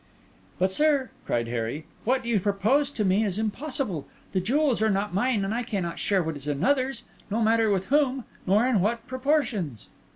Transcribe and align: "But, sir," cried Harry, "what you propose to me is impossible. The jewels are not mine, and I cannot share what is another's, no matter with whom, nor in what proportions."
"But, 0.57 0.71
sir," 0.71 1.11
cried 1.27 1.47
Harry, 1.49 1.85
"what 2.05 2.25
you 2.25 2.39
propose 2.39 2.89
to 2.89 3.05
me 3.05 3.23
is 3.23 3.37
impossible. 3.37 4.07
The 4.31 4.39
jewels 4.39 4.81
are 4.81 4.89
not 4.89 5.13
mine, 5.13 5.45
and 5.45 5.53
I 5.53 5.61
cannot 5.61 5.99
share 5.99 6.23
what 6.23 6.35
is 6.37 6.47
another's, 6.47 7.03
no 7.29 7.39
matter 7.43 7.69
with 7.69 7.85
whom, 7.85 8.23
nor 8.47 8.65
in 8.65 8.81
what 8.81 9.05
proportions." 9.05 9.89